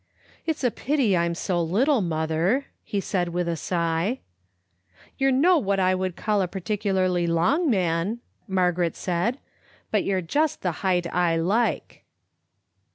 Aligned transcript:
"It's 0.47 0.63
a 0.63 0.71
pity 0.71 1.15
I'm 1.15 1.35
so 1.35 1.61
little, 1.61 2.01
mother," 2.01 2.65
he 2.83 2.99
said 2.99 3.29
with 3.29 3.47
a 3.47 3.55
sigh. 3.55 4.17
"You're 5.19 5.31
no 5.31 5.59
what 5.59 5.79
I 5.79 5.93
would 5.93 6.15
call 6.15 6.41
a 6.41 6.47
particularly 6.47 7.27
long 7.27 7.69
man," 7.69 8.17
Margaret 8.47 8.95
said, 8.95 9.37
"but 9.91 10.03
you're 10.03 10.21
just 10.23 10.63
the 10.63 10.71
height 10.81 11.05
I 11.13 11.35
like." 11.37 12.03